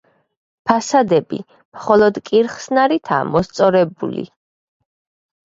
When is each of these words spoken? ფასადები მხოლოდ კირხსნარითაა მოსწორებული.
ფასადები 0.69 1.39
მხოლოდ 1.49 2.17
კირხსნარითაა 2.31 3.29
მოსწორებული. 3.37 4.27